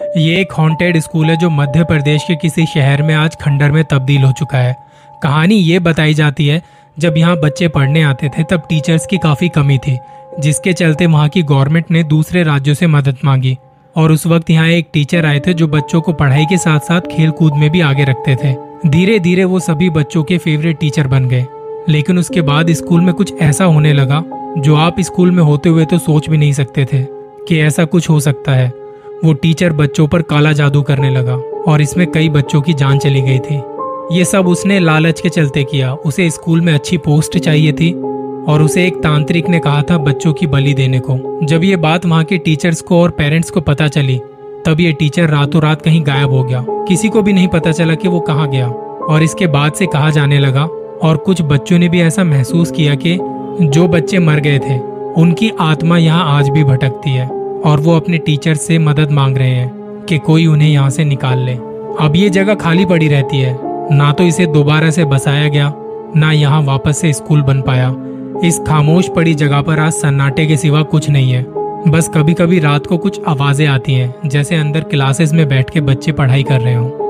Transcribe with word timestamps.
ये 0.00 0.40
एक 0.40 0.52
haunted 0.52 0.98
school 0.98 1.26
है 1.26 1.36
जो 1.36 1.50
मध्य 1.50 1.84
प्रदेश 1.84 2.24
के 2.24 2.34
किसी 2.36 2.66
शहर 2.66 3.02
में 3.02 3.14
आज 3.14 3.36
खंडर 3.36 3.70
में 3.70 3.84
तब्दील 3.84 4.22
हो 4.22 4.32
चुका 4.32 4.58
है। 4.58 4.74
कहानी 5.22 5.54
ये 5.54 5.78
बताई 5.78 6.14
जाती 6.14 6.46
है, 6.46 6.62
जब 6.98 7.16
यहाँ 7.16 7.36
बच्चे 7.36 7.68
पढ़ने 7.68 8.02
आते 8.02 8.28
थे, 8.28 8.42
तब 8.42 8.62
टीचर्स 8.68 9.06
की 9.06 9.18
काफ़ी 9.18 9.48
कमी 9.48 9.78
थी, 9.78 9.98
जिसके 10.40 10.72
चलते 10.72 11.06
वहाँ 11.06 11.28
की 11.28 11.42
गवर्नमेंट 11.42 11.90
ने 11.90 12.02
दूसरे 12.04 12.42
राज्यों 12.42 12.74
से 12.74 12.86
मदद 12.86 13.16
मांगी। 13.24 13.56
और 13.96 14.12
उस 14.12 14.26
वक्त 14.26 14.50
यहाँ 14.50 14.68
एक 14.68 14.88
टीचर 14.92 15.26
आए 15.26 15.40
थे 15.40 15.54
जो 15.54 15.68
बच्चों 15.68 16.00
को 16.00 16.12
पढ़ाई 16.12 16.46
के 16.46 16.56
साथ 16.58 16.80
साथ 16.80 17.00
खेल 17.00 17.30
कूद 17.30 17.54
में 17.54 17.70
भी 17.70 17.80
आगे 17.80 18.04
रखते 18.04 18.36
थे। 18.36 18.54
धीरे 18.88 19.18
धीरे 19.18 19.44
वो 19.44 19.60
सभी 19.60 19.90
बच्चों 19.90 20.24
के 20.24 20.38
फेवरेट 20.38 20.78
टीचर 20.78 21.06
बन 21.06 21.28
गए। 21.28 21.46
लेकिन 21.88 22.18
उसके 22.18 22.40
बाद 22.40 22.72
स्कूल 22.72 23.00
में 23.00 23.14
कुछ 23.14 23.34
ऐसा 23.42 23.64
होने 23.64 23.92
लगा, 23.92 24.22
जो 24.58 24.76
आप 24.76 25.00
स्कूल 25.00 25.30
में 25.30 25.42
होते 25.42 25.68
हुए 25.68 25.84
तो 25.84 25.98
सोच 25.98 26.28
भी 26.30 26.36
नहीं 26.36 26.52
सकते 26.52 26.84
थे, 26.84 27.02
कि 27.48 27.60
ऐसा 27.60 27.84
कुछ 27.84 28.10
हो 28.10 28.20
सकता 28.20 28.52
है। 28.52 28.72
वो 29.24 29.32
टीचर 29.32 29.72
बच्चों 29.72 30.06
पर 30.08 30.22
काला 30.22 30.52
जादू 30.52 30.82
करने 30.82 31.10
लगा 31.10 31.34
और 31.66 31.80
इसमें 31.80 32.06
कई 32.12 32.28
बच्चों 32.28 32.60
की 32.62 32.72
जान 32.74 32.98
चली 32.98 33.20
गई 33.20 33.38
थी। 33.38 33.60
ये 34.12 34.24
सब 34.24 34.46
उसने 34.46 34.78
लालच 34.80 35.20
के 35.20 35.28
चलते 35.28 35.62
किया। 35.64 35.92
उसे 35.94 36.30
स्कूल 36.30 36.60
में 36.60 36.72
अच्छी 36.72 36.96
पोस्ट 36.96 37.38
चाहिए 37.38 37.72
थी 37.72 37.92
और 38.48 38.62
उसे 38.62 38.86
एक 38.86 38.96
तांत्रिक 38.96 39.48
ने 39.48 39.58
कहा 39.58 39.82
था 39.82 39.98
बच्चों 39.98 40.32
की 40.32 40.46
बलि 40.46 40.74
देने 40.74 41.00
को। 41.00 41.46
जब 41.46 41.64
ये 41.64 41.76
बात 41.76 42.06
वहाँ 42.06 42.24
के 42.24 42.38
टीचर्स 42.38 42.80
को 42.80 43.00
और 43.02 43.10
पेरेंट्स 43.10 43.50
को 43.50 43.60
पता 43.60 43.88
चली, 43.88 44.20
तब 44.66 44.80
ये 44.80 44.92
टीचर 44.92 45.28
रातों 45.28 45.62
रात 45.62 45.82
कहीं 45.82 46.02
गायब 46.06 46.30
हो 46.30 46.42
गया। 46.44 46.64
किसी 46.88 47.08
को 47.08 47.22
भी 47.22 47.32
नहीं 47.32 47.48
पता 47.48 47.72
चला 47.72 47.94
कि 47.94 48.08
वो 48.08 48.20
कहाँ 48.20 48.48
गया 48.50 48.68
और 49.08 49.22
इसके 49.22 49.46
बाद 49.46 49.72
से 49.72 49.86
कहा 49.86 50.10
जाने 50.10 50.38
लगा 50.38 50.64
और 51.02 51.16
कुछ 51.16 51.42
बच्चों 51.42 51.78
ने 51.78 51.88
भी 51.88 52.00
ऐसा 52.00 52.24
महसूस 52.24 52.70
किया 52.70 52.94
कि 52.94 53.18
जो 53.62 53.88
बच्चे 53.88 54.18
मर 54.18 54.40
गए 54.40 54.58
थे, 54.58 54.78
उनकी 55.20 55.50
आत्मा 55.60 55.98
यहाँ 55.98 56.38
आज 56.38 56.48
भी 56.48 56.64
भटकती 56.64 57.10
है। 57.10 57.45
और 57.66 57.80
वो 57.80 57.96
अपने 57.96 58.18
टीचर 58.18 58.54
से 58.54 58.78
मदद 58.78 59.10
मांग 59.10 59.36
रहे 59.38 59.50
हैं 59.50 60.04
कि 60.08 60.18
कोई 60.18 60.46
उन्हें 60.46 60.68
यहाँ 60.68 60.90
से 60.90 61.04
निकाल 61.04 61.38
ले। 61.38 61.54
अब 62.00 62.12
ये 62.16 62.28
जगह 62.30 62.54
खाली 62.54 62.84
पड़ी 62.86 63.08
रहती 63.08 63.38
है। 63.38 63.58
ना 63.92 64.12
तो 64.12 64.24
इसे 64.24 64.46
दोबारा 64.46 64.90
से 64.90 65.04
बसाया 65.04 65.48
गया, 65.48 65.72
ना 66.16 66.32
यहाँ 66.32 66.62
वापस 66.62 66.98
से 66.98 67.12
स्कूल 67.12 67.42
बन 67.42 67.62
पाया। 67.62 67.94
इस 68.44 68.60
खामोश 68.66 69.08
पड़ी 69.08 69.34
जगह 69.34 69.62
पर 69.62 69.78
आज 69.78 69.92
सन्नाटे 69.92 70.46
के 70.46 70.56
सिवा 70.56 70.82
कुछ 70.84 71.08
नहीं 71.10 71.32
है। 71.32 71.44
बस 71.88 72.10
कभी 72.14 72.34
कभी 72.34 72.58
रात 72.58 72.86
को 72.86 72.98
कुछ 72.98 73.20
आवाज़ें 73.28 73.66
आती 73.66 73.94
हैं, 73.94 74.14
जैसे 74.26 74.56
अंदर 74.56 74.80
क्लासेस 74.80 75.32
में 75.32 75.48
बैठ 75.48 75.70
के 75.70 75.80
बच्चे 75.80 76.12
पढ़ाई 76.12 76.42
कर 76.42 76.60
रहे 76.60 76.74
हों। 76.74 77.05